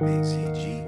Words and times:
MCG. 0.00 0.86